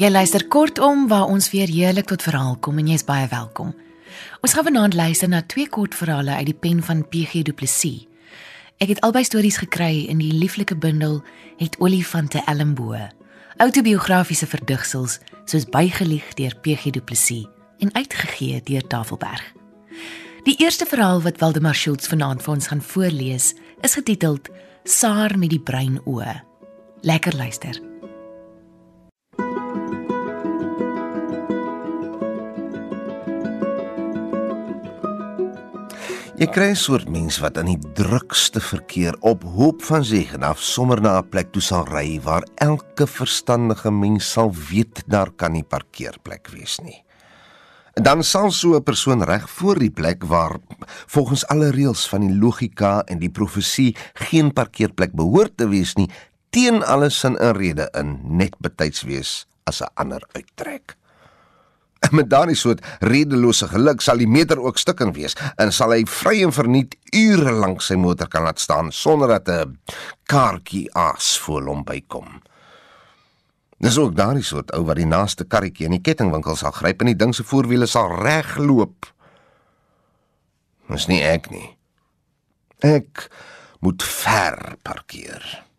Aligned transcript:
Jy 0.00 0.08
luister 0.08 0.46
kortom 0.48 1.02
waar 1.10 1.28
ons 1.28 1.50
weer 1.52 1.68
heerlik 1.68 2.06
tot 2.08 2.22
verhaal 2.24 2.54
kom 2.64 2.78
en 2.80 2.86
jy's 2.88 3.02
baie 3.04 3.26
welkom. 3.28 3.74
Ons 4.40 4.54
gaan 4.56 4.64
vanaand 4.64 4.94
luister 4.96 5.28
na 5.28 5.42
twee 5.44 5.68
kortverhale 5.68 6.38
uit 6.38 6.46
die 6.48 6.56
pen 6.56 6.78
van 6.80 7.02
PG 7.04 7.42
Du 7.44 7.52
Plessis. 7.52 8.06
Ek 8.80 8.94
het 8.94 9.02
albei 9.04 9.26
stories 9.28 9.58
gekry 9.60 10.06
in 10.08 10.22
die 10.22 10.32
lieflike 10.32 10.78
bundel 10.80 11.18
Het 11.60 11.76
olifante 11.84 12.40
Elmbo. 12.48 12.96
Autobiografiese 13.60 14.48
verdigsels 14.48 15.18
soos 15.44 15.68
bygelieg 15.68 16.32
deur 16.40 16.56
PG 16.64 16.94
Du 16.96 17.04
Plessis 17.04 17.44
en 17.84 17.92
uitgegee 17.92 18.62
deur 18.64 18.88
Tafelberg. 18.88 19.44
Die 20.48 20.56
eerste 20.64 20.88
verhaal 20.88 21.20
wat 21.28 21.44
Waldemar 21.44 21.76
Schultz 21.76 22.08
vanaand 22.08 22.40
vir 22.40 22.56
ons 22.56 22.72
gaan 22.72 22.80
voorlees, 22.80 23.52
is 23.84 24.00
getiteld 24.00 24.48
Saar 24.88 25.36
met 25.36 25.52
die 25.52 25.60
bruin 25.60 26.00
oë. 26.08 26.40
Lekker 27.04 27.36
luister. 27.36 27.89
Jy 36.40 36.46
kry 36.48 36.70
'n 36.72 36.76
soort 36.80 37.08
mens 37.12 37.36
wat 37.44 37.58
in 37.60 37.66
die 37.68 37.92
drukste 37.92 38.62
verkeer 38.64 39.12
op 39.20 39.42
hoop 39.44 39.82
van 39.84 40.04
segen 40.04 40.42
af 40.42 40.56
sommer 40.58 41.00
na 41.00 41.18
'n 41.18 41.28
plek 41.28 41.52
toe 41.52 41.60
sal 41.60 41.84
ry 41.84 42.16
waar 42.24 42.46
elke 42.54 43.06
verstandige 43.06 43.90
mens 43.90 44.30
sal 44.32 44.48
weet 44.70 45.02
daar 45.06 45.30
kan 45.36 45.52
nie 45.52 45.62
parkeerplek 45.62 46.48
wees 46.48 46.78
nie. 46.80 47.04
En 47.92 48.02
dan 48.02 48.24
sal 48.24 48.50
so 48.50 48.74
'n 48.74 48.82
persoon 48.82 49.22
reg 49.22 49.50
voor 49.50 49.78
die 49.78 49.90
plek 49.90 50.24
waar 50.24 50.56
volgens 51.06 51.46
alle 51.46 51.70
reëls 51.70 52.08
van 52.08 52.20
die 52.20 52.36
logika 52.36 53.02
en 53.04 53.18
die 53.18 53.30
profesie 53.30 53.96
geen 54.14 54.52
parkeerplek 54.52 55.12
behoort 55.12 55.56
te 55.56 55.68
wees 55.68 55.94
nie, 55.94 56.08
teen 56.50 56.82
alles 56.82 57.18
sin 57.18 57.36
en 57.36 57.52
rede 57.52 57.88
in 57.92 58.18
net 58.24 58.56
betyds 58.58 59.02
wees 59.02 59.46
as 59.64 59.82
'n 59.82 59.92
ander 59.94 60.22
uittrek. 60.32 60.99
En 62.00 62.14
met 62.16 62.30
daardie 62.30 62.56
soort 62.56 62.84
redelose 63.04 63.68
geluk 63.68 64.00
sal 64.00 64.22
die 64.22 64.28
meter 64.28 64.60
ook 64.60 64.78
stukkend 64.80 65.14
wees 65.16 65.36
en 65.60 65.72
sal 65.72 65.92
hy 65.92 66.04
vry 66.08 66.38
en 66.46 66.52
verniet 66.52 66.96
ure 67.12 67.52
lank 67.52 67.84
sy 67.84 67.98
motor 68.00 68.28
kan 68.32 68.46
laat 68.48 68.60
staan 68.60 68.88
sonder 68.92 69.28
dat 69.28 69.48
'n 69.48 69.78
kaartjie 70.24 70.88
aas 70.94 71.38
voor 71.38 71.66
hom 71.66 71.84
bykom. 71.84 72.40
Dis 73.80 73.98
ook 73.98 74.16
daardie 74.16 74.44
soort 74.44 74.72
ou 74.72 74.84
wat 74.84 74.96
die 74.96 75.08
naaste 75.08 75.44
karretjie 75.44 75.86
in 75.86 75.96
die 75.96 76.04
kettingwinkel 76.04 76.56
sal 76.56 76.72
gryp 76.72 77.00
en 77.00 77.06
die 77.06 77.16
ding 77.16 77.34
se 77.34 77.44
voorwiele 77.44 77.86
sal 77.86 78.12
regloop. 78.20 79.12
Dis 80.88 81.06
nie 81.06 81.22
ek 81.22 81.50
nie. 81.50 81.76
Ek 82.80 83.30
moet 83.80 84.02
ver 84.02 84.76
parkeer. 84.82 85.69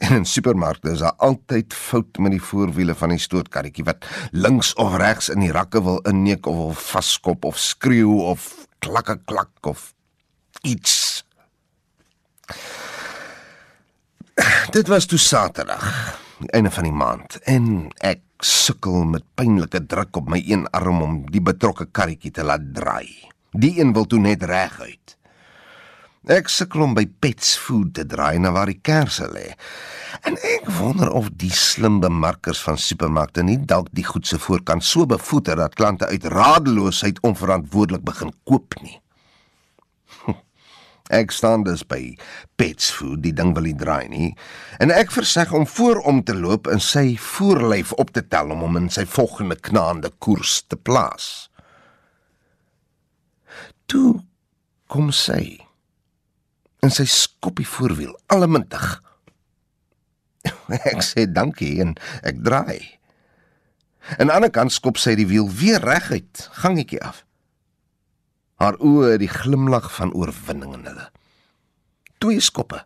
En 0.00 0.14
in 0.16 0.24
supermarkte 0.24 0.90
is 0.94 1.02
daar 1.04 1.18
altyd 1.20 1.74
fout 1.76 2.18
met 2.18 2.32
die 2.32 2.42
voorwiele 2.42 2.94
van 2.96 3.12
die 3.12 3.20
stootkarretjie 3.20 3.84
wat 3.84 4.06
links 4.32 4.72
of 4.80 4.96
regs 4.96 5.28
in 5.28 5.42
die 5.44 5.52
rakke 5.52 5.82
wil 5.84 6.00
inneek 6.08 6.48
of 6.48 6.56
wil 6.56 6.72
vaskop 6.72 7.44
of 7.44 7.58
skreeu 7.60 8.16
of 8.32 8.46
klakke 8.80 9.18
klak 9.28 9.68
of 9.68 9.90
iets. 10.64 11.24
Dit 14.72 14.88
was 14.88 15.06
toe 15.06 15.18
Saterdag, 15.20 15.84
einde 16.48 16.72
van 16.72 16.88
die 16.88 16.96
maand 16.96 17.36
en 17.44 17.90
ek 18.00 18.24
sukkel 18.40 19.04
met 19.04 19.28
pynlike 19.36 19.84
druk 19.84 20.16
op 20.16 20.32
my 20.32 20.40
een 20.46 20.64
arm 20.72 21.02
om 21.04 21.22
die 21.28 21.44
betrokke 21.44 21.90
karretjie 21.92 22.32
te 22.32 22.46
laat 22.46 22.70
draai. 22.72 23.28
Die 23.52 23.76
een 23.80 23.92
wil 23.92 24.08
toe 24.08 24.22
net 24.22 24.48
reguit. 24.48 25.19
Ek 26.28 26.50
sukkel 26.52 26.82
om 26.84 26.92
by 26.92 27.06
Pets 27.24 27.54
Food 27.56 27.94
te 27.96 28.02
draai 28.04 28.36
na 28.44 28.50
waar 28.52 28.68
die 28.68 28.80
kersse 28.84 29.24
lê. 29.32 29.54
En 30.28 30.34
ek 30.44 30.66
wonder 30.76 31.08
of 31.16 31.30
die 31.40 31.52
slim 31.56 31.96
bemarkers 32.02 32.60
van 32.60 32.76
supermarkte 32.76 33.40
nie 33.40 33.56
dalk 33.56 33.88
die 33.96 34.04
goed 34.04 34.28
se 34.28 34.36
voorkant 34.36 34.84
so 34.84 35.08
bevoeter 35.08 35.56
dat 35.56 35.78
klante 35.80 36.04
uit 36.10 36.26
radeloosheid 36.28 37.22
onverantwoordelik 37.24 38.04
begin 38.04 38.34
koop 38.44 38.76
nie. 38.84 38.98
Ek 41.20 41.32
staan 41.32 41.64
dus 41.64 41.86
by 41.88 42.12
Pets 42.60 42.92
Food, 42.92 43.22
die 43.24 43.32
ding 43.32 43.54
wil 43.56 43.64
nie 43.70 43.74
draai 43.74 44.12
nie, 44.12 44.28
en 44.78 44.92
ek 44.94 45.10
verseg 45.10 45.50
om 45.56 45.64
voor 45.66 46.04
om 46.06 46.20
te 46.22 46.36
loop 46.36 46.68
en 46.70 46.78
sy 46.84 47.16
voorlyf 47.18 47.90
op 47.98 48.12
te 48.14 48.22
tel 48.22 48.52
om 48.54 48.62
hom 48.62 48.78
in 48.78 48.86
sy 48.92 49.02
volgende 49.08 49.56
knaande 49.58 50.12
koers 50.22 50.60
te 50.68 50.76
plaas. 50.78 51.48
Toe 53.90 54.20
kom 54.86 55.10
sy 55.10 55.56
en 56.84 56.92
sy 56.92 57.06
skop 57.08 57.60
die 57.60 57.68
voorwiel 57.68 58.14
allemintig. 58.32 59.00
ek 60.92 61.02
sê 61.04 61.26
dankie 61.28 61.80
en 61.84 61.96
ek 62.26 62.40
draai. 62.44 63.00
Aan 64.16 64.30
die 64.30 64.34
ander 64.34 64.52
kant 64.52 64.72
skop 64.72 64.98
sy 64.98 65.14
die 65.18 65.28
wiel 65.28 65.50
weer 65.52 65.82
reguit, 65.84 66.46
gangetjie 66.62 67.02
af. 67.04 67.24
Haar 68.60 68.78
oë 68.80 69.14
het 69.14 69.22
die 69.22 69.32
glimlag 69.32 69.88
van 69.96 70.12
oorwinning 70.16 70.74
in 70.78 70.88
hulle. 70.88 71.06
Twee 72.20 72.40
skoppe, 72.40 72.84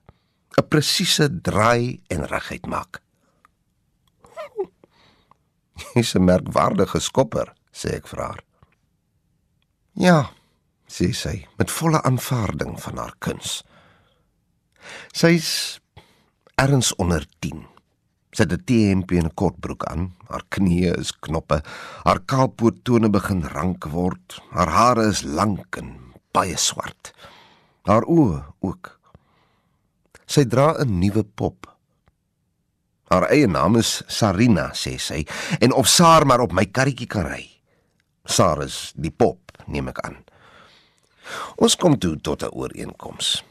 'n 0.59 0.69
presiese 0.71 1.27
draai 1.43 2.01
en 2.11 2.27
reguit 2.31 2.67
maak. 2.67 3.03
Dis 5.95 6.15
'n 6.15 6.25
merkwaardige 6.25 7.01
skopper, 7.01 7.55
sê 7.73 7.97
ek 7.99 8.07
vir 8.07 8.21
haar. 8.23 8.41
Ja, 9.95 10.31
sê 10.87 11.13
sy 11.15 11.47
met 11.59 11.71
volle 11.71 12.03
aanvaarding 12.03 12.79
van 12.83 12.99
haar 12.99 13.15
kuns. 13.19 13.63
Sy's 15.13 15.81
erns 16.61 16.95
onder 16.97 17.27
10. 17.41 17.67
Sy 18.35 18.43
het 18.43 18.53
'n 18.53 18.65
T-hemp 18.67 19.11
en 19.11 19.27
'n 19.27 19.35
kortbroek 19.35 19.85
aan. 19.85 20.13
Haar 20.29 20.45
knieë 20.49 20.99
is 20.99 21.13
knoppe. 21.13 21.63
Haar 22.05 22.21
kaalpoottone 22.21 23.11
begin 23.11 23.43
rank 23.43 23.85
word. 23.85 24.41
Haar 24.51 24.69
hare 24.69 25.07
is 25.07 25.23
lank 25.23 25.77
en 25.77 26.13
baie 26.33 26.57
swart. 26.57 27.13
Haar 27.83 28.03
oë 28.03 28.43
ook. 28.61 28.99
Sy 30.27 30.45
dra 30.45 30.75
'n 30.79 30.99
nuwe 30.99 31.23
pop. 31.23 31.67
Haar 33.09 33.29
eie 33.31 33.47
naam 33.47 33.77
is 33.77 34.03
Sarina, 34.07 34.71
sê 34.73 34.99
sy, 34.99 35.27
en 35.61 35.73
of 35.73 35.87
Saar 35.89 36.27
maar 36.27 36.41
op 36.41 36.53
my 36.53 36.65
karretjie 36.67 37.07
kan 37.07 37.27
ry. 37.27 37.51
Saar 38.25 38.63
is 38.65 38.93
die 38.97 39.11
pop, 39.11 39.53
neem 39.67 39.89
ek 39.89 40.01
aan. 40.01 40.17
Ons 41.57 41.77
kom 41.77 41.99
toe 41.99 42.17
tot 42.21 42.43
'n 42.43 42.53
ooreenkoms. 42.53 43.45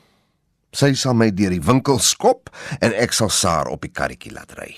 Sy 0.74 0.96
sal 0.98 1.14
my 1.14 1.30
deur 1.30 1.54
die 1.54 1.62
winkel 1.62 2.00
skop 2.02 2.50
en 2.82 2.96
ek 2.98 3.14
sal 3.14 3.30
Saar 3.30 3.70
op 3.70 3.86
die 3.86 3.94
karretjie 3.94 4.34
laat 4.34 4.56
ry. 4.58 4.72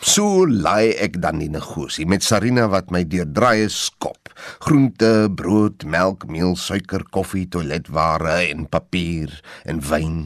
So 0.00 0.46
laai 0.48 0.96
ek 0.96 1.18
dan 1.20 1.42
die 1.42 1.50
negosie 1.52 2.06
met 2.08 2.24
Sarina 2.24 2.64
wat 2.72 2.88
my 2.94 3.02
deur 3.04 3.26
draai 3.28 3.68
skop. 3.68 4.30
Groente, 4.64 5.28
brood, 5.36 5.84
melk, 5.84 6.24
meel, 6.30 6.54
suiker, 6.56 7.04
koffie, 7.12 7.44
toiletware 7.50 8.38
en 8.46 8.64
papier 8.70 9.34
en 9.68 9.82
wyn. 9.90 10.20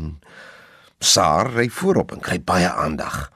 Saar 1.02 1.50
ry 1.56 1.66
voorop 1.72 2.14
en 2.14 2.22
kry 2.22 2.38
baie 2.38 2.68
aandag. 2.70 3.32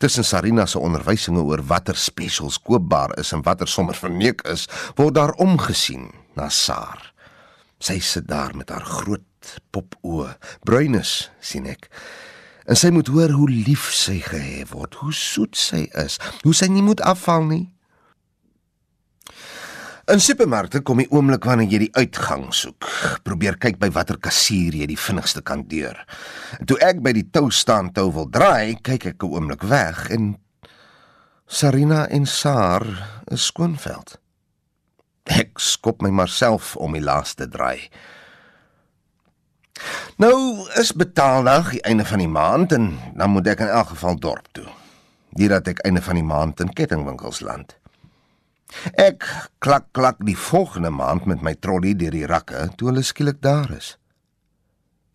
Tussen 0.00 0.24
Sarina 0.24 0.68
se 0.70 0.78
onderwysinge 0.78 1.42
oor 1.42 1.64
watter 1.66 1.98
specials 1.98 2.60
koopbaar 2.62 3.18
is 3.20 3.34
en 3.36 3.42
watter 3.44 3.68
sommer 3.68 3.98
verneek 3.98 4.46
is, 4.48 4.68
word 4.96 5.18
daar 5.18 5.34
omgesien 5.42 6.12
na 6.38 6.48
Saar. 6.48 7.09
Sy 7.80 7.98
sit 8.04 8.28
daar 8.28 8.52
met 8.56 8.70
haar 8.70 8.84
groot 8.84 9.54
popoe, 9.72 10.34
bruines 10.68 11.30
sien 11.40 11.66
ek. 11.70 11.88
En 12.68 12.76
sy 12.76 12.92
moet 12.92 13.08
hoor 13.08 13.32
hoe 13.32 13.48
lief 13.50 13.88
sy 13.96 14.18
gehê 14.22 14.66
word, 14.70 14.98
hoe 15.00 15.14
soet 15.16 15.56
sy 15.56 15.86
is, 15.98 16.20
hoe 16.44 16.54
sy 16.54 16.68
nie 16.68 16.84
moet 16.84 17.00
afval 17.08 17.48
nie. 17.48 17.64
In 20.10 20.20
supermarkte 20.20 20.80
kom 20.82 20.98
die 20.98 21.08
oomblik 21.14 21.44
wanneer 21.46 21.70
jy 21.70 21.78
die 21.84 21.92
uitgang 21.94 22.48
soek. 22.56 22.86
Probeer 23.24 23.56
kyk 23.62 23.78
by 23.80 23.92
watter 23.94 24.18
kassier 24.18 24.74
jy 24.74 24.88
die 24.90 24.98
vinnigste 24.98 25.42
kan 25.46 25.62
deur. 25.70 25.96
Toe 26.66 26.76
ek 26.82 27.02
by 27.04 27.14
die 27.16 27.28
tou 27.30 27.46
staan 27.54 27.92
tou 27.94 28.08
wil 28.16 28.26
draai, 28.26 28.76
kyk 28.82 29.06
ek 29.14 29.22
'n 29.22 29.30
oomblik 29.30 29.62
weg 29.62 30.10
en 30.10 30.36
Sarina 31.46 32.06
en 32.10 32.26
Saar 32.26 32.86
is 33.30 33.46
skoonveld. 33.46 34.19
Ek 35.30 35.60
skop 35.62 36.02
my 36.02 36.10
maar 36.10 36.30
self 36.32 36.74
om 36.76 36.96
die 36.96 37.04
laaste 37.04 37.46
draai. 37.48 37.90
Nou 40.20 40.66
is 40.80 40.92
betaaldag 40.92 41.70
die 41.76 41.82
einde 41.88 42.04
van 42.04 42.20
die 42.20 42.28
maand 42.28 42.72
en 42.76 42.90
dan 43.16 43.30
moet 43.32 43.48
ek 43.54 43.62
in 43.64 43.70
elk 43.72 43.94
geval 43.94 44.18
dorp 44.20 44.50
toe. 44.56 44.66
Dit 45.38 45.52
dat 45.52 45.68
ek 45.70 45.84
einde 45.86 46.02
van 46.02 46.18
die 46.18 46.26
maand 46.26 46.60
in 46.60 46.72
kettingwinkels 46.74 47.40
land. 47.46 47.76
Ek 48.98 49.24
klak 49.62 49.88
klak 49.96 50.20
die 50.26 50.36
volgende 50.36 50.90
maand 50.94 51.26
met 51.30 51.42
my 51.42 51.54
trolly 51.54 51.94
deur 51.98 52.14
die 52.14 52.26
rakke 52.28 52.68
toe 52.76 52.90
hulle 52.90 53.06
skielik 53.06 53.40
daar 53.42 53.70
is. 53.74 53.94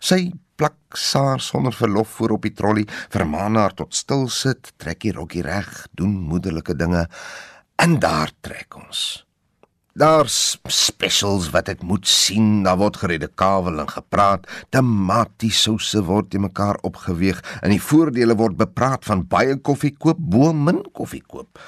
Sy 0.01 0.31
plak 0.55 0.97
saar 0.99 1.43
sonder 1.43 1.75
verlof 1.75 2.15
voor 2.17 2.37
op 2.37 2.47
die 2.47 2.53
trolly, 2.55 2.85
vermaan 3.11 3.59
haar 3.59 3.75
tot 3.75 3.95
stil 3.95 4.27
sit, 4.31 4.71
trek 4.79 5.03
die 5.03 5.13
rokkie 5.15 5.43
reg, 5.43 5.69
doen 5.91 6.15
moederlike 6.29 6.75
dinge 6.79 7.05
en 7.75 7.99
daar 7.99 8.31
trek 8.41 8.75
ons. 8.79 9.24
Daar's 9.95 10.57
specials 10.67 11.45
wat 11.53 11.69
ek 11.71 11.83
moet 11.87 12.03
sien. 12.03 12.65
Daar 12.65 12.81
word 12.81 12.97
geredde 12.99 13.29
kavel 13.31 13.79
en 13.79 13.87
gepraat. 13.87 14.43
Tomatiesouse 14.75 16.01
word 16.03 16.35
in 16.35 16.43
mekaar 16.43 16.75
opgeweeg 16.83 17.39
en 17.61 17.71
die 17.71 17.79
voordele 17.79 18.35
word 18.35 18.57
bepraat 18.59 19.07
van 19.07 19.23
baie 19.31 19.55
koffie 19.55 19.93
koop 19.95 20.19
bo 20.19 20.51
min 20.51 20.81
koffie 20.91 21.23
koop. 21.23 21.61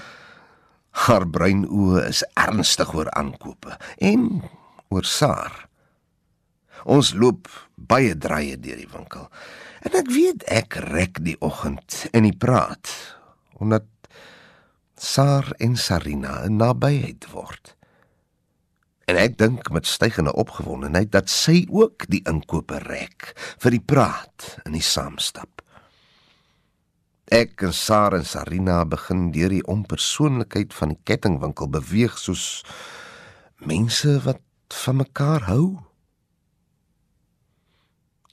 Haar 1.08 1.24
bruin 1.32 1.64
oë 1.72 2.04
is 2.10 2.26
ernstig 2.36 2.92
oor 2.98 3.08
aankope 3.16 3.78
en 4.04 4.28
oor 4.92 5.08
Saar. 5.08 5.64
Ons 6.84 7.14
loop 7.16 7.48
baie 7.80 8.12
draaie 8.12 8.60
deur 8.60 8.84
die 8.84 8.92
winkel. 8.92 9.32
En 9.88 9.96
ek 9.96 10.12
weet 10.12 10.44
ek 10.52 10.76
rek 10.90 11.24
die 11.24 11.38
oggend 11.40 12.04
en 12.12 12.28
die 12.28 12.36
praat 12.36 12.92
omdat 13.56 13.88
Saar 15.00 15.54
en 15.64 15.80
Sarina 15.80 16.44
'n 16.44 16.60
nabyheid 16.60 17.32
word. 17.32 17.77
En 19.08 19.16
ek 19.16 19.38
dink 19.40 19.70
met 19.72 19.88
stygende 19.88 20.34
opgewondenheid 20.36 21.14
dat 21.14 21.30
sy 21.32 21.62
ook 21.72 22.10
die 22.12 22.20
inkope 22.28 22.82
rek 22.84 23.32
vir 23.64 23.78
die 23.78 23.84
praat 23.94 24.50
in 24.66 24.76
die 24.76 24.84
saamstap. 24.84 25.64
Ek 27.32 27.64
en 27.64 27.74
Saar 27.76 28.18
en 28.18 28.28
Sarina 28.28 28.82
begin 28.88 29.30
deur 29.36 29.52
die 29.52 29.64
onpersoonlikheid 29.68 30.76
van 30.76 30.92
die 30.94 31.00
kettingwinkel 31.08 31.72
beweeg 31.72 32.20
soos 32.20 32.66
mense 33.64 34.18
wat 34.28 34.44
van 34.84 35.00
mekaar 35.00 35.48
hou 35.48 35.66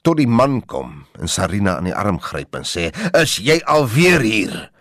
tot 0.05 0.19
die 0.19 0.29
man 0.29 0.59
kom 0.67 1.05
en 1.15 1.31
Sarina 1.31 1.79
aan 1.79 1.87
die 1.87 1.95
arm 1.95 2.19
gryp 2.21 2.55
en 2.55 2.67
sê: 2.67 2.91
"Is 3.15 3.39
jy 3.39 3.61
alweer 3.63 4.21
hier?" 4.21 4.74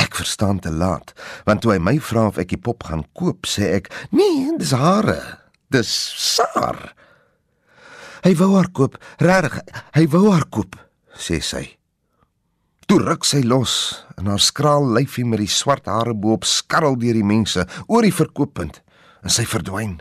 Ek 0.00 0.16
verstaan 0.16 0.60
te 0.64 0.72
laat, 0.72 1.12
want 1.44 1.62
toe 1.62 1.74
hy 1.74 1.80
my 1.82 1.98
vra 2.00 2.28
of 2.30 2.40
ek 2.40 2.54
die 2.54 2.60
pop 2.60 2.86
gaan 2.88 3.04
koop, 3.16 3.46
sê 3.46 3.74
ek: 3.80 3.90
"Nee, 4.16 4.48
dis 4.58 4.72
hare. 4.72 5.20
Dis 5.70 5.90
Sar." 6.16 6.94
Hy 8.24 8.34
wou 8.36 8.54
haar 8.56 8.68
koop, 8.72 8.98
regtig. 9.20 9.60
Hy 9.96 10.06
wou 10.12 10.30
haar 10.32 10.48
koop, 10.52 10.76
sê 11.16 11.40
sy. 11.40 11.64
Toe 12.90 12.98
ruk 13.00 13.24
sy 13.24 13.40
los 13.46 14.04
en 14.18 14.26
haar 14.26 14.42
skraal 14.42 14.88
lyfie 14.96 15.24
met 15.24 15.38
die 15.38 15.48
swart 15.48 15.86
hare 15.86 16.14
bo-op 16.14 16.44
skarrel 16.44 16.98
deur 16.98 17.14
die 17.14 17.24
mense 17.24 17.62
oor 17.86 18.02
die 18.02 18.12
verkooppunt 18.12 18.80
en 19.22 19.30
sy 19.30 19.44
verdwyn. 19.46 20.00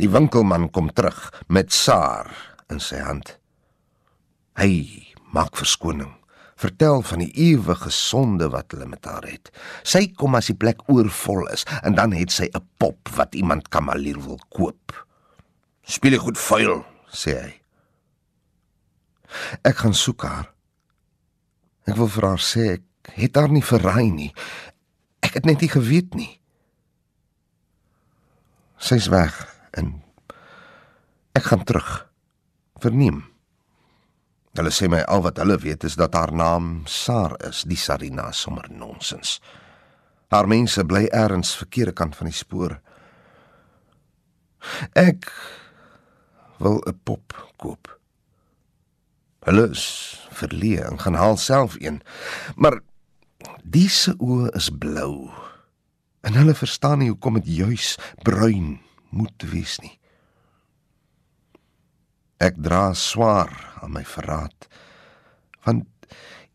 Die 0.00 0.10
winkelman 0.10 0.72
kom 0.74 0.90
terug 0.90 1.30
met 1.46 1.72
Saar 1.72 2.32
in 2.66 2.82
sy 2.82 2.98
hand. 2.98 3.36
Hy 4.58 5.06
maak 5.30 5.54
verskoning. 5.56 6.10
Vertel 6.56 7.02
van 7.02 7.18
die 7.18 7.32
ewige 7.50 7.90
sonde 7.90 8.48
wat 8.52 8.70
hulle 8.72 8.86
met 8.86 9.04
haar 9.04 9.26
het. 9.26 9.50
Sy 9.82 10.06
kom 10.14 10.34
as 10.38 10.46
die 10.52 10.58
plek 10.58 10.84
oorvol 10.86 11.48
is 11.54 11.66
en 11.82 11.98
dan 11.98 12.14
het 12.14 12.30
sy 12.30 12.48
'n 12.54 12.62
pop 12.78 13.08
wat 13.16 13.34
iemand 13.34 13.68
kamalier 13.68 14.20
wil 14.20 14.38
koop. 14.48 15.06
Speel 15.82 16.18
goed 16.18 16.38
vuil, 16.38 16.84
sê 17.10 17.32
hy. 17.40 17.52
Ek 19.62 19.76
gaan 19.76 19.94
soek 19.94 20.22
haar. 20.22 20.52
Ek 21.84 21.96
wil 21.96 22.08
vir 22.08 22.28
haar 22.28 22.40
sê 22.40 22.78
ek 22.78 22.82
het 23.18 23.36
haar 23.36 23.52
nie 23.52 23.64
verraai 23.64 24.10
nie. 24.10 24.32
Ek 25.20 25.34
het 25.34 25.44
net 25.44 25.60
nie 25.60 25.68
geweet 25.68 26.14
nie. 26.14 26.40
Sy's 28.78 29.08
weg 29.08 29.36
en 29.72 30.02
ek 31.34 31.42
gaan 31.42 31.64
terug 31.64 32.06
verneem. 32.80 33.33
Hulle 34.54 34.70
sê 34.70 34.86
my 34.86 35.00
al 35.10 35.24
wat 35.24 35.40
hulle 35.42 35.56
weet 35.58 35.84
is 35.84 35.96
dat 35.98 36.14
haar 36.14 36.30
naam 36.32 36.84
Sar 36.86 37.34
is, 37.42 37.64
die 37.66 37.78
Sarina 37.78 38.30
sommer 38.32 38.68
nonsens. 38.70 39.40
Haar 40.30 40.46
mense 40.46 40.84
bly 40.86 41.08
eers 41.10 41.56
verkeerde 41.58 41.92
kant 41.92 42.14
van 42.16 42.30
die 42.30 42.36
spoor. 42.38 42.78
Ek 44.94 45.26
wil 46.62 46.78
'n 46.86 47.00
pop 47.04 47.34
koop. 47.58 47.90
Hulle 49.44 49.70
is 49.70 49.84
verleë 50.30 50.86
en 50.90 50.98
gaan 50.98 51.18
haal 51.18 51.36
self 51.36 51.74
een. 51.78 52.02
Maar 52.56 52.80
disse 53.62 54.14
oë 54.18 54.54
is 54.54 54.70
blou. 54.70 55.30
En 56.22 56.32
hulle 56.32 56.54
verstaan 56.54 56.98
nie 56.98 57.10
hoekom 57.10 57.34
dit 57.34 57.56
juis 57.56 57.98
bruin 58.22 58.80
moet 59.10 59.42
wees 59.50 59.78
nie. 59.78 59.98
Ek 62.42 62.58
dra 62.58 62.92
swaar 62.98 63.52
aan 63.82 63.94
my 63.94 64.04
verraad 64.04 64.68
want 65.64 65.86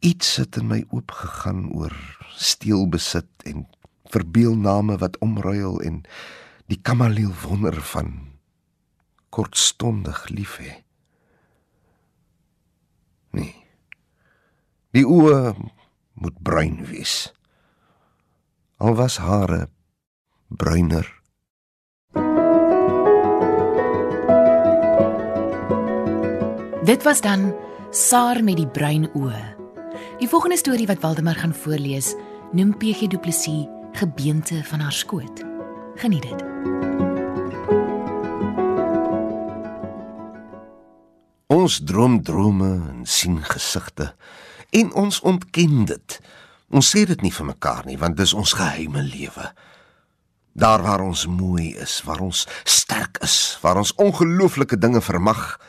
iets 0.06 0.36
het 0.38 0.58
in 0.60 0.68
my 0.70 0.84
oopgegaan 0.94 1.72
oor 1.74 1.96
steelbesit 2.38 3.30
en 3.50 3.66
verbeelname 4.14 4.98
wat 5.02 5.18
omruil 5.26 5.80
en 5.82 6.04
die 6.70 6.80
kamaleel 6.82 7.34
wonder 7.42 7.82
van 7.94 8.12
kortstondig 9.30 10.28
lief 10.30 10.58
hê. 10.62 10.72
Nee. 13.34 13.54
Die 14.94 15.06
oë 15.06 15.54
moet 16.20 16.38
bruin 16.42 16.82
wees. 16.90 17.30
Al 18.78 18.98
was 18.98 19.20
hare 19.22 19.68
bruiner 20.50 21.19
Dit 26.84 27.04
was 27.04 27.22
dan 27.22 27.56
Saar 27.92 28.44
met 28.44 28.56
die 28.56 28.68
bruin 28.68 29.10
oë. 29.12 29.40
Die 30.22 30.28
volgende 30.32 30.56
storie 30.58 30.86
wat 30.88 31.02
Waldemar 31.04 31.36
gaan 31.36 31.52
voorlees, 31.54 32.14
noem 32.56 32.72
PG 32.78 33.10
Du 33.12 33.18
Plessis 33.20 33.68
Gebeente 33.92 34.62
van 34.64 34.80
haar 34.80 34.96
skoot. 34.96 35.44
Geniet 35.96 36.24
dit. 36.24 36.44
Ons 41.52 41.82
droom 41.84 42.24
drome 42.24 42.70
en 42.94 43.02
sien 43.04 43.44
gesigte 43.44 44.14
en 44.70 44.94
ons 44.94 45.20
ontken 45.20 45.84
dit. 45.86 46.20
Ons 46.72 46.94
sê 46.96 47.04
dit 47.04 47.22
nie 47.22 47.34
vir 47.34 47.50
mekaar 47.50 47.84
nie 47.92 47.98
want 48.00 48.16
dis 48.16 48.34
ons 48.34 48.54
geheime 48.56 49.04
lewe. 49.04 49.50
Daar 50.56 50.80
waar 50.88 51.04
ons 51.04 51.26
mooi 51.28 51.74
is, 51.76 52.00
waar 52.08 52.24
ons 52.24 52.46
sterk 52.64 53.20
is, 53.28 53.58
waar 53.62 53.84
ons 53.84 53.92
ongelooflike 54.00 54.80
dinge 54.80 55.04
vermag, 55.04 55.60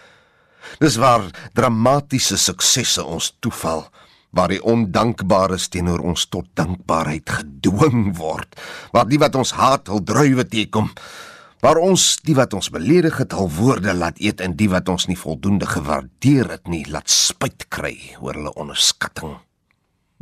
Dis 0.80 0.96
waar 1.00 1.26
dramatiese 1.56 2.38
suksesse 2.40 3.04
ons 3.04 3.32
toeval, 3.40 3.84
waar 4.30 4.52
die 4.52 4.62
ondankbares 4.62 5.68
teenoor 5.72 6.02
ons 6.12 6.26
tot 6.30 6.46
dankbaarheid 6.58 7.30
gedwing 7.40 8.14
word, 8.18 8.54
waar 8.94 9.08
die 9.10 9.18
wat 9.18 9.36
ons 9.38 9.54
haat 9.58 9.90
hul 9.90 10.02
druiwe 10.06 10.46
teekom, 10.46 10.90
waar 11.60 11.80
ons 11.82 12.14
die 12.24 12.36
wat 12.38 12.54
ons 12.56 12.70
beledig 12.72 13.18
het 13.20 13.34
hul 13.36 13.50
woorde 13.58 13.92
laat 13.96 14.20
eet 14.22 14.40
en 14.40 14.54
die 14.56 14.70
wat 14.72 14.88
ons 14.88 15.08
nie 15.10 15.18
voldoende 15.18 15.68
gewaardeer 15.68 16.54
het 16.56 16.70
nie 16.70 16.84
laat 16.88 17.10
spyt 17.10 17.66
kry 17.68 17.96
oor 18.20 18.38
hulle 18.38 18.54
onderskatting. 18.54 19.34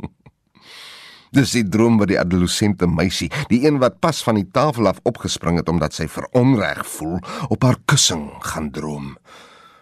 Dis 1.35 1.53
die 1.53 1.63
droom 1.63 1.99
wat 2.01 2.09
die 2.11 2.19
adolessente 2.19 2.89
meisie, 2.89 3.29
die 3.53 3.61
een 3.67 3.77
wat 3.83 4.01
pas 4.01 4.23
van 4.25 4.41
die 4.41 4.49
tafel 4.49 4.89
af 4.89 5.03
opgespring 5.07 5.61
het 5.61 5.69
omdat 5.69 5.95
sy 5.95 6.09
veronreg 6.09 6.81
voel, 6.97 7.21
op 7.53 7.63
haar 7.63 7.77
kussing 7.85 8.31
gaan 8.49 8.73
droom 8.73 9.13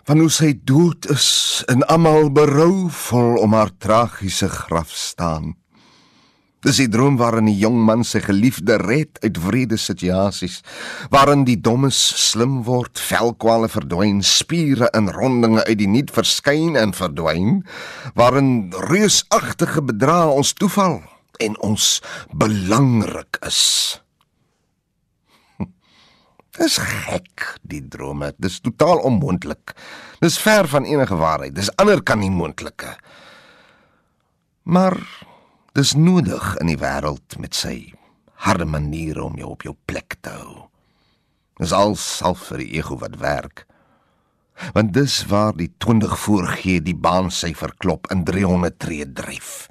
van 0.07 0.21
hoe 0.23 0.31
sy 0.31 0.53
dood 0.63 1.09
is 1.11 1.27
en 1.67 1.83
almal 1.91 2.29
berouvol 2.31 3.41
om 3.43 3.55
haar 3.57 3.73
tragiese 3.75 4.47
graf 4.47 4.93
staan. 4.95 5.57
Dis 6.63 6.79
die 6.79 6.87
droom 6.91 7.19
waarin 7.19 7.49
die 7.49 7.57
jong 7.59 7.77
man 7.85 8.05
sy 8.07 8.21
geliefde 8.23 8.79
red 8.79 9.19
uit 9.21 9.37
wrede 9.43 9.77
situasies, 9.77 10.61
waarin 11.11 11.43
die 11.47 11.59
dommes 11.59 11.99
slim 12.23 12.61
word, 12.67 12.95
velkwale 12.97 13.67
verdwyn, 13.71 14.23
spiere 14.23 14.89
in 14.97 15.11
rondinge 15.11 15.67
uit 15.67 15.77
die 15.83 15.91
niet 15.91 16.15
verskyn 16.15 16.79
en 16.79 16.95
verdwyn, 16.95 17.61
waarin 18.15 18.71
reusagtige 18.87 19.83
bedrae 19.91 20.31
ons 20.39 20.55
toeval 20.55 21.01
en 21.43 21.59
ons 21.67 21.97
belangrik 22.31 23.43
is. 23.45 23.61
Dis 26.57 26.79
gek, 26.81 27.43
die 27.61 27.83
drome. 27.85 28.31
Dis 28.41 28.59
totaal 28.65 29.03
onmoontlik. 29.05 29.75
Dis 30.23 30.39
ver 30.41 30.67
van 30.67 30.87
enige 30.89 31.15
waarheid. 31.15 31.53
Dis 31.55 31.69
ander 31.77 32.01
kan 32.03 32.19
nie 32.19 32.33
moontlike. 32.33 32.95
Maar 34.65 34.97
dis 35.77 35.93
nodig 35.93 36.55
in 36.61 36.71
die 36.71 36.79
wêreld 36.81 37.37
met 37.39 37.55
sy 37.55 37.93
harde 38.47 38.65
maniere 38.65 39.23
om 39.23 39.37
jou 39.37 39.53
op 39.53 39.65
jou 39.65 39.75
plek 39.85 40.17
te 40.25 40.33
hou. 40.33 40.65
Dis 41.61 41.73
al 41.73 41.95
self 41.97 42.49
vir 42.49 42.65
die 42.65 42.71
ego 42.81 42.97
wat 43.01 43.19
werk. 43.21 43.65
Want 44.73 44.95
dis 44.97 45.21
waar 45.29 45.53
die 45.57 45.69
20 45.85 46.17
voorgee 46.25 46.81
die 46.81 46.97
baan 46.97 47.29
sy 47.33 47.53
verklop 47.57 48.09
in 48.13 48.25
300 48.25 48.79
tree 48.81 49.05
dryf. 49.05 49.67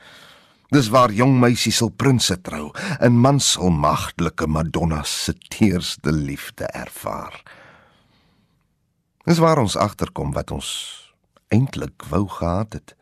Dis 0.75 0.89
waar 0.91 1.13
jong 1.15 1.37
meisies 1.39 1.79
sal 1.79 1.93
prinse 1.95 2.35
trou 2.43 2.73
en 2.99 3.21
mans 3.23 3.53
sal 3.55 3.71
magtelike 3.71 4.49
madonnas 4.51 5.13
se 5.27 5.35
teerste 5.53 6.11
liefde 6.11 6.67
ervaar. 6.75 7.39
Dis 9.27 9.39
waar 9.43 9.63
ons 9.63 9.79
agterkom 9.79 10.33
wat 10.35 10.51
ons 10.55 10.71
eintlik 11.55 12.09
wou 12.11 12.27
gehad 12.31 12.79
het. 12.79 12.95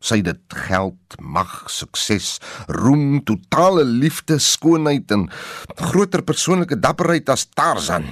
Sy 0.00 0.22
dit 0.24 0.54
geld, 0.68 1.18
mag, 1.20 1.66
sukses, 1.68 2.38
roem, 2.72 3.20
totale 3.26 3.84
liefde, 3.84 4.38
skoonheid 4.40 5.10
en 5.12 5.26
groter 5.90 6.22
persoonlike 6.24 6.78
dapperheid 6.80 7.28
as 7.28 7.44
Tarzan. 7.52 8.06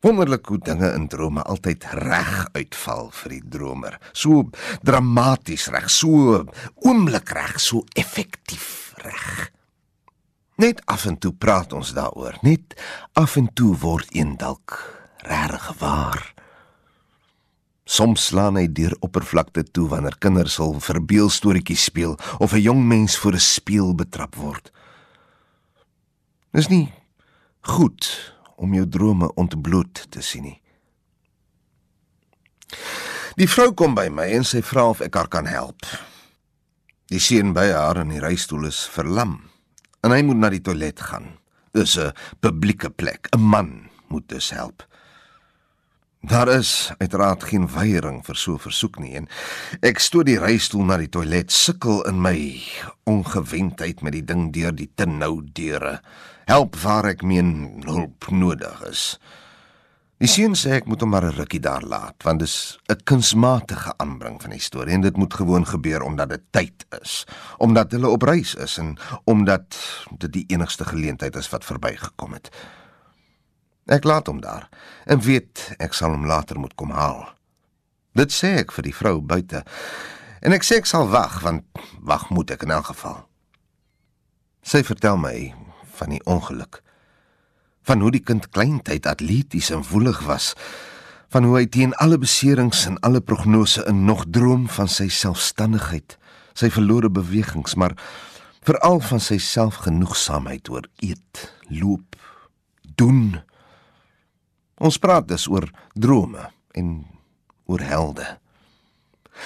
Wonderlik 0.00 0.46
hoe 0.46 0.58
dinge 0.62 0.92
in 0.94 1.08
drome 1.10 1.42
altyd 1.42 1.84
reg 1.98 2.46
uitval 2.54 3.08
vir 3.18 3.32
die 3.34 3.42
dromer. 3.50 3.96
So 4.14 4.44
dramaties 4.86 5.66
reg, 5.74 5.88
so 5.90 6.44
oomblik 6.86 7.32
reg, 7.34 7.58
so 7.58 7.82
effektief 7.98 8.94
reg. 9.02 9.48
Net 10.62 10.84
af 10.86 11.06
en 11.06 11.18
toe 11.18 11.32
praat 11.34 11.74
ons 11.74 11.90
daaroor, 11.94 12.38
net 12.46 12.78
af 13.18 13.36
en 13.38 13.50
toe 13.54 13.74
word 13.78 14.14
een 14.14 14.36
dalk 14.38 14.78
reg 15.26 15.66
waar. 15.82 16.22
Soms 17.88 18.28
slaan 18.30 18.58
hy 18.60 18.68
deur 18.70 18.94
oppervlakte 19.02 19.64
toe 19.64 19.88
wanneer 19.90 20.18
kinders 20.22 20.60
hul 20.62 20.76
verbeeldstorieetjies 20.78 21.88
speel 21.90 22.18
of 22.38 22.52
'n 22.52 22.62
jong 22.62 22.82
mens 22.86 23.18
voor 23.18 23.34
'n 23.34 23.40
spieël 23.40 23.94
betrap 23.94 24.34
word. 24.34 24.70
Dis 26.52 26.68
nie 26.68 26.92
goed 27.60 28.37
om 28.58 28.74
jou 28.74 28.86
drome 28.88 29.30
ontbloot 29.38 30.04
te 30.10 30.22
sien 30.22 30.48
nie. 30.50 30.58
Die 33.38 33.48
vrou 33.48 33.70
kom 33.78 33.94
by 33.94 34.08
my 34.10 34.26
en 34.34 34.44
sy 34.44 34.62
vra 34.66 34.88
of 34.90 35.02
ek 35.04 35.14
haar 35.14 35.30
kan 35.30 35.46
help. 35.46 35.86
Die 37.08 37.22
seun 37.22 37.54
by 37.56 37.70
haar 37.70 38.02
in 38.02 38.10
die 38.12 38.22
reistool 38.22 38.66
is 38.68 38.82
verlam 38.92 39.38
en 40.02 40.14
hy 40.14 40.22
moet 40.26 40.40
na 40.42 40.50
die 40.52 40.62
toilet 40.64 41.00
gaan. 41.00 41.38
Dis 41.74 41.96
'n 41.98 42.12
publieke 42.40 42.90
plek. 42.90 43.28
'n 43.32 43.40
Man 43.40 43.90
moet 44.08 44.28
dus 44.28 44.50
help. 44.50 44.82
Daar 46.20 46.48
is 46.48 46.90
uiteraard 46.98 47.44
geen 47.44 47.68
weiering 47.70 48.24
vir 48.26 48.36
so 48.36 48.52
'n 48.52 48.58
versoek 48.58 48.98
nie 48.98 49.14
en 49.14 49.28
ek 49.80 49.98
stoot 49.98 50.26
die 50.26 50.38
reistool 50.38 50.82
na 50.84 50.96
die 50.96 51.08
toilet, 51.08 51.52
sukkel 51.52 52.02
in 52.08 52.20
my 52.20 52.60
ongewendheid 53.04 54.02
met 54.02 54.12
die 54.12 54.24
ding 54.24 54.52
deur 54.52 54.74
die 54.74 54.90
te 54.94 55.06
nou 55.06 55.46
deure 55.52 56.00
help 56.46 56.76
waar 56.76 57.04
ek 57.04 57.22
meen 57.22 57.82
hulp 57.86 58.30
nodig 58.30 58.82
is. 58.90 59.18
Die 60.18 60.26
seun 60.26 60.54
sê 60.58 60.72
ek 60.80 60.86
moet 60.86 61.00
hom 61.00 61.10
maar 61.10 61.24
'n 61.24 61.38
rukkie 61.38 61.60
daar 61.60 61.86
laat 61.86 62.24
want 62.24 62.40
dis 62.40 62.78
'n 62.90 62.98
kunsmatige 63.04 63.94
aanbring 63.98 64.42
van 64.42 64.50
die 64.50 64.60
storie 64.60 64.94
en 64.94 65.00
dit 65.00 65.16
moet 65.16 65.34
gewoon 65.34 65.66
gebeur 65.66 66.02
omdat 66.02 66.28
dit 66.28 66.42
tyd 66.50 66.86
is, 67.00 67.26
omdat 67.58 67.92
hulle 67.92 68.08
op 68.08 68.22
reis 68.22 68.54
is 68.54 68.78
en 68.78 68.98
omdat 69.24 69.76
dit 70.18 70.32
die 70.32 70.44
enigste 70.48 70.84
geleentheid 70.84 71.36
is 71.36 71.50
wat 71.50 71.64
verbygekom 71.64 72.32
het. 72.32 72.50
Ek 73.88 74.04
laat 74.04 74.28
hom 74.28 74.42
daar 74.44 74.68
en 75.08 75.22
weet 75.24 75.70
ek 75.80 75.96
sal 75.96 76.12
hom 76.12 76.26
later 76.28 76.60
moet 76.60 76.74
kom 76.76 76.92
haal. 76.92 77.24
Dit 78.12 78.34
sê 78.34 78.58
ek 78.60 78.74
vir 78.76 78.88
die 78.88 78.96
vrou 78.96 79.16
buite. 79.24 79.62
En 80.44 80.52
ek 80.52 80.66
sê 80.66 80.80
ek 80.82 80.88
sal 80.90 81.08
wag 81.12 81.40
want 81.44 81.64
wag 82.04 82.28
moet 82.34 82.52
ek 82.52 82.66
in 82.66 82.74
elk 82.76 82.92
geval. 82.92 83.24
Sy 84.60 84.82
vertel 84.84 85.16
my 85.16 85.54
van 85.96 86.12
die 86.12 86.22
ongeluk. 86.28 86.82
Van 87.88 88.04
hoe 88.04 88.12
die 88.12 88.22
kind 88.22 88.50
kleintyd 88.52 89.08
atleties 89.08 89.70
en 89.72 89.86
woelig 89.88 90.20
was. 90.28 90.52
Van 91.32 91.48
hoe 91.48 91.56
hy 91.60 91.66
teen 91.72 91.96
alle 92.02 92.18
beserings 92.20 92.84
en 92.88 93.00
alle 93.06 93.24
prognose 93.24 93.84
in 93.88 94.04
nog 94.04 94.26
droom 94.28 94.68
van 94.76 94.88
sy 94.92 95.08
selfstandigheid, 95.12 96.16
sy 96.52 96.68
verlore 96.72 97.08
bewegings, 97.12 97.76
maar 97.76 97.96
veral 98.68 99.00
van 99.08 99.20
sy 99.20 99.38
selfgenoegsaamheid 99.40 100.68
oor 100.72 100.88
eet, 101.04 101.44
loop, 101.72 102.16
doen. 103.00 103.40
Ons 104.78 104.98
praat 104.98 105.28
dus 105.28 105.48
oor 105.50 105.70
drome 105.94 106.50
en 106.78 107.06
oor 107.66 107.82
helde. 107.82 108.38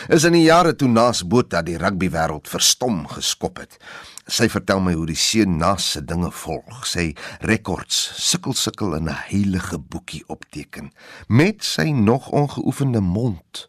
Is 0.08 0.24
in 0.24 0.32
die 0.36 0.46
jare 0.46 0.72
toe 0.76 0.88
Naas 0.88 1.20
Botha 1.28 1.60
die 1.64 1.76
rugbywêreld 1.80 2.48
verstom 2.48 3.04
geskop 3.10 3.60
het. 3.60 3.76
Sy 4.24 4.48
vertel 4.52 4.80
my 4.80 4.94
hoe 4.96 5.06
die 5.10 5.18
seun 5.18 5.58
Naas 5.60 5.90
se 5.94 6.02
dinge 6.04 6.30
volg. 6.32 6.86
Sy 6.88 7.12
rekords 7.44 7.98
sukkel 8.16 8.56
sukkel 8.56 8.96
in 8.96 9.08
'n 9.08 9.20
heilige 9.28 9.78
boekie 9.78 10.24
opteken 10.28 10.92
met 11.28 11.64
sy 11.64 11.92
nog 11.92 12.28
ongeoefende 12.30 13.00
mond. 13.00 13.68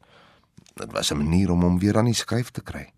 Dit 0.75 0.91
was 0.91 1.11
'n 1.11 1.17
manier 1.17 1.51
om 1.51 1.61
hom 1.61 1.79
weer 1.79 1.97
aan 1.97 2.11
die 2.11 2.13
skryf 2.13 2.51
te 2.51 2.61
kry. 2.61 2.93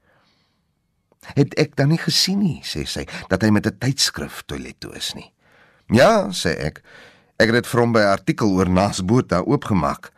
Het 1.34 1.54
ek 1.54 1.76
dan 1.76 1.90
nie 1.90 1.98
gesien 1.98 2.40
nie, 2.40 2.62
sê 2.64 2.86
sy, 2.86 3.06
dat 3.28 3.42
hy 3.42 3.50
met 3.50 3.66
'n 3.66 3.78
tydskrif 3.78 4.44
toilet 4.46 4.80
toe 4.80 4.94
is 4.96 5.14
nie. 5.14 5.34
Ja, 5.88 6.30
sê 6.30 6.50
ek. 6.58 6.84
Ek 7.36 7.52
het 7.52 7.58
dit 7.58 7.68
vir 7.68 7.82
hom 7.82 7.92
by 7.92 8.00
'n 8.00 8.16
artikel 8.16 8.52
oor 8.56 8.70
Naas 8.70 9.02
Botha 9.04 9.42
oopgemaak. 9.44 10.12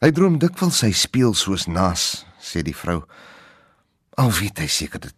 Hy 0.00 0.10
droom 0.10 0.38
dikwels 0.38 0.80
hy 0.80 0.92
speel 0.92 1.34
soos 1.34 1.66
Nas, 1.66 2.26
sê 2.40 2.62
die 2.62 2.76
vrou. 2.76 3.04
Al 4.16 4.30
weet 4.30 4.58
hy 4.58 4.66
seker 4.66 5.00
dit 5.00 5.14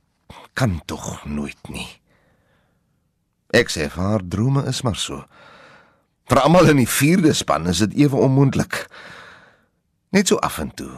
kan 0.55 0.81
tog 0.87 1.25
nooit 1.25 1.69
nie. 1.69 1.89
Ek 3.53 3.71
sê 3.71 3.89
haar 3.89 4.21
drome 4.25 4.65
is 4.67 4.83
maar 4.83 4.97
so. 4.97 5.25
Vir 6.29 6.41
almal 6.41 6.69
in 6.69 6.77
die 6.77 6.89
vierde 6.89 7.35
span 7.35 7.67
is 7.67 7.79
dit 7.79 7.95
ewe 7.95 8.17
onmoontlik. 8.17 8.87
Net 10.13 10.29
so 10.29 10.37
af 10.37 10.59
en 10.59 10.71
toe, 10.75 10.93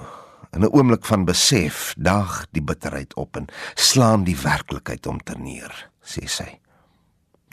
in 0.53 0.61
'n 0.61 0.73
oomblik 0.73 1.05
van 1.05 1.25
besef, 1.25 1.95
daag 1.97 2.47
die 2.53 2.63
bitterheid 2.63 3.15
op 3.15 3.37
en 3.37 3.49
slaan 3.75 4.25
die 4.25 4.37
werklikheid 4.37 5.07
om 5.07 5.19
ter 5.19 5.39
neer, 5.39 5.91
sê 6.03 6.29
sy. 6.29 6.61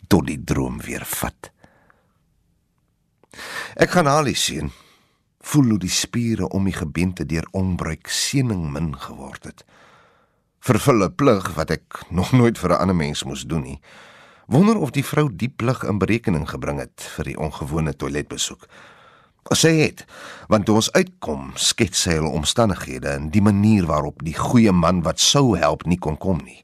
Tot 0.08 0.27
die 0.27 0.44
droom 0.44 0.82
weer 0.82 1.06
vat. 1.06 1.51
Ek 3.75 3.89
gaan 3.95 4.05
haar 4.05 4.27
sien 4.35 4.71
voel 5.41 5.69
hoe 5.73 5.79
die 5.79 5.89
spiere 5.89 6.47
om 6.50 6.67
die 6.69 6.75
gebeente 6.75 7.25
deur 7.25 7.47
onbruik 7.51 8.07
sening 8.07 8.71
min 8.71 8.93
geword 8.97 9.43
het. 9.43 9.63
Vervul 10.61 11.03
'n 11.03 11.15
plig 11.15 11.53
wat 11.55 11.71
ek 11.71 12.03
nog 12.09 12.31
nooit 12.31 12.57
vir 12.57 12.69
'n 12.69 12.81
ander 12.81 12.95
mens 12.95 13.23
moes 13.23 13.43
doen 13.43 13.63
nie. 13.63 13.79
Wonder 14.47 14.77
of 14.77 14.91
die 14.91 15.05
vrou 15.05 15.29
die 15.35 15.50
plig 15.50 15.83
in 15.83 15.97
berekening 15.97 16.50
gebring 16.50 16.79
het 16.79 17.01
vir 17.15 17.25
die 17.25 17.38
ongewone 17.39 17.95
toiletbesoek. 17.95 18.67
Sy 19.50 19.71
het, 19.79 20.05
want 20.47 20.65
toe 20.65 20.75
ons 20.75 20.91
uitkom, 20.91 21.51
skets 21.55 22.01
sy 22.01 22.11
hul 22.11 22.29
omstandighede 22.29 23.09
en 23.09 23.29
die 23.29 23.41
manier 23.41 23.85
waarop 23.85 24.21
die 24.23 24.38
goeie 24.38 24.71
man 24.71 25.01
wat 25.01 25.19
sou 25.19 25.57
help 25.57 25.85
nie 25.85 25.97
kon 25.97 26.17
kom 26.17 26.38
nie. 26.45 26.63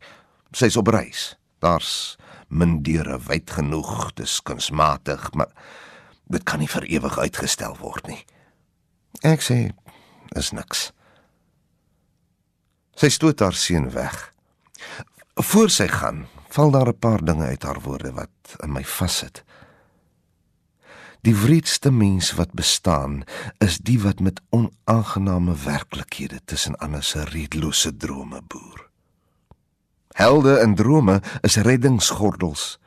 Sy's 0.52 0.78
op 0.78 0.88
reis. 0.88 1.38
Daar's 1.60 2.18
min 2.48 2.84
deure 2.84 3.18
wyd 3.20 3.50
genoeg, 3.50 4.14
dis 4.16 4.42
kunsmatig, 4.42 5.34
maar 5.34 5.50
dit 6.30 6.44
kan 6.44 6.60
nie 6.60 6.70
vir 6.72 6.86
ewig 6.86 7.18
uitgestel 7.18 7.78
word 7.82 8.08
nie. 8.08 8.26
Ek 9.24 9.42
sê 9.42 9.72
is 10.36 10.52
niks. 10.52 10.92
Sy 12.98 13.10
stoot 13.14 13.40
haar 13.40 13.56
seun 13.56 13.92
weg. 13.94 14.34
Voor 15.38 15.70
sy 15.70 15.88
gaan, 15.88 16.26
val 16.50 16.72
daar 16.72 16.90
'n 16.90 17.00
paar 17.00 17.22
dinge 17.26 17.46
uit 17.46 17.64
haar 17.64 17.82
woorde 17.82 18.12
wat 18.14 18.58
in 18.64 18.72
my 18.72 18.84
vassit. 18.84 19.44
Die 21.22 21.36
wreedste 21.36 21.92
mens 21.92 22.32
wat 22.34 22.54
bestaan, 22.54 23.24
is 23.58 23.78
die 23.78 24.00
wat 24.02 24.20
met 24.20 24.42
onaangename 24.50 25.56
werklikhede 25.56 26.40
tussen 26.46 26.78
ander 26.78 27.04
se 27.04 27.24
redelose 27.24 27.98
drome 27.98 28.42
boer. 28.48 28.90
Helde 30.14 30.58
en 30.58 30.76
drome 30.76 31.22
is 31.42 31.56
reddingsgordels. 31.56 32.80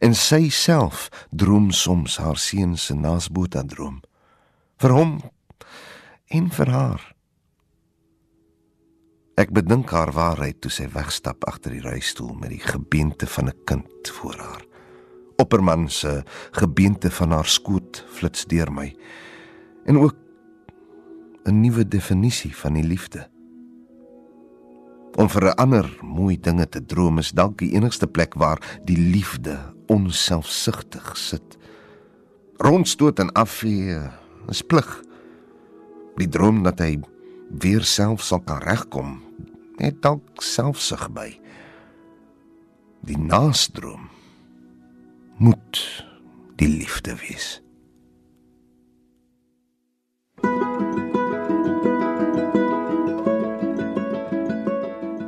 En 0.00 0.14
sy 0.14 0.48
self 0.48 1.08
droom 1.30 1.70
soms 1.70 2.18
haar 2.18 2.38
seun 2.38 2.76
se 2.76 2.94
naasboota 2.94 3.62
droom 3.66 4.00
vir 4.80 4.94
hom 4.96 5.16
en 6.32 6.50
vir 6.56 6.70
haar. 6.72 7.02
Ek 9.40 9.52
bedink 9.56 9.92
haar 9.92 10.12
waarheid 10.12 10.60
toe 10.60 10.72
sy 10.72 10.86
wegstap 10.92 11.44
agter 11.48 11.72
die 11.72 11.84
reistool 11.84 12.34
met 12.36 12.52
die 12.52 12.60
gebeente 12.60 13.26
van 13.26 13.48
'n 13.48 13.64
kind 13.64 14.08
voor 14.20 14.36
haar. 14.36 14.64
Opperman 15.36 15.88
se 15.88 16.22
gebeente 16.52 17.10
van 17.10 17.30
haar 17.32 17.46
skoot 17.46 18.04
flits 18.12 18.44
deur 18.44 18.72
my 18.72 18.96
en 19.86 19.98
ook 19.98 20.16
'n 21.44 21.60
nuwe 21.60 21.88
definisie 21.88 22.56
van 22.56 22.74
die 22.74 22.84
liefde. 22.84 23.28
Om 25.20 25.28
vir 25.28 25.44
'n 25.52 25.58
ander 25.60 25.86
mooi 26.00 26.40
dinge 26.40 26.68
te 26.68 26.80
droom 26.80 27.18
is 27.18 27.30
dalk 27.36 27.58
die 27.58 27.74
enigste 27.76 28.06
plek 28.06 28.34
waar 28.34 28.60
die 28.84 28.96
liefde 28.96 29.58
onselfsugtig 29.86 31.16
sit. 31.16 31.58
Rondstoot 32.56 33.18
en 33.18 33.32
afvee 33.32 34.00
is 34.48 34.62
plig. 34.62 34.88
Die 36.16 36.28
droom 36.28 36.62
dat 36.62 36.78
hy 36.78 37.00
weer 37.60 37.84
self 37.84 38.22
sal 38.22 38.40
kan 38.40 38.62
regkom, 38.64 39.20
net 39.76 40.00
dalk 40.02 40.42
selfsug 40.42 41.10
by. 41.12 41.40
Die 43.04 43.18
naasdroom 43.18 44.08
moet 45.36 46.04
die 46.56 46.68
liefde 46.68 47.16
wees. 47.16 47.60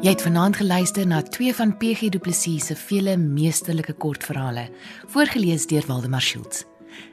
Jy 0.02 0.10
het 0.10 0.22
vanaand 0.24 0.56
geluister 0.58 1.06
na 1.06 1.20
twee 1.22 1.52
van 1.54 1.76
PG 1.78 2.08
Du 2.10 2.18
Plessis 2.18 2.64
se 2.66 2.74
vele 2.74 3.12
meesterlike 3.16 3.92
kortverhale, 4.02 4.64
voorgeles 5.06 5.68
deur 5.70 5.86
Waldemar 5.86 6.20
Schultz. 6.20 6.64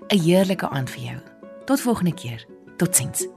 'n 0.10 0.17
Heerlike 0.17 0.69
aand 0.69 0.89
vir 0.89 1.03
jou. 1.03 1.19
Tot 1.65 1.81
volgende 1.81 2.13
keer. 2.13 2.46
Totsiens. 2.77 3.27